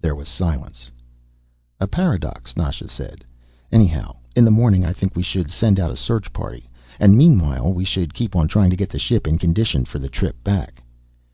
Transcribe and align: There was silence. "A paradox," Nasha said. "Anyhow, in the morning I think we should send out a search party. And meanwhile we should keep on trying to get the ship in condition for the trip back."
There 0.00 0.14
was 0.14 0.26
silence. 0.26 0.90
"A 1.80 1.86
paradox," 1.86 2.56
Nasha 2.56 2.88
said. 2.88 3.26
"Anyhow, 3.70 4.16
in 4.34 4.46
the 4.46 4.50
morning 4.50 4.86
I 4.86 4.94
think 4.94 5.14
we 5.14 5.22
should 5.22 5.50
send 5.50 5.78
out 5.78 5.90
a 5.90 5.96
search 5.96 6.32
party. 6.32 6.70
And 6.98 7.14
meanwhile 7.18 7.70
we 7.74 7.84
should 7.84 8.14
keep 8.14 8.34
on 8.34 8.48
trying 8.48 8.70
to 8.70 8.76
get 8.76 8.88
the 8.88 8.98
ship 8.98 9.26
in 9.28 9.36
condition 9.36 9.84
for 9.84 9.98
the 9.98 10.08
trip 10.08 10.42
back." 10.42 10.82